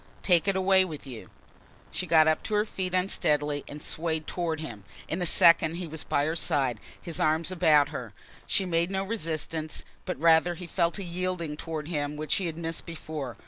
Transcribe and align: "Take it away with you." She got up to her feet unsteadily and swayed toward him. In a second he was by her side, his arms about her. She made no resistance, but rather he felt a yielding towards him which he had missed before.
"Take 0.23 0.47
it 0.47 0.55
away 0.55 0.83
with 0.83 1.05
you." 1.05 1.29
She 1.91 2.07
got 2.07 2.27
up 2.27 2.41
to 2.45 2.55
her 2.55 2.65
feet 2.65 2.95
unsteadily 2.95 3.63
and 3.67 3.83
swayed 3.83 4.25
toward 4.25 4.59
him. 4.59 4.83
In 5.07 5.21
a 5.21 5.27
second 5.27 5.75
he 5.75 5.85
was 5.85 6.03
by 6.03 6.25
her 6.25 6.35
side, 6.35 6.79
his 6.99 7.19
arms 7.19 7.51
about 7.51 7.89
her. 7.89 8.11
She 8.47 8.65
made 8.65 8.89
no 8.89 9.03
resistance, 9.03 9.85
but 10.05 10.19
rather 10.19 10.55
he 10.55 10.65
felt 10.65 10.97
a 10.97 11.03
yielding 11.03 11.55
towards 11.55 11.87
him 11.91 12.15
which 12.17 12.33
he 12.37 12.47
had 12.47 12.57
missed 12.57 12.87
before. 12.87 13.37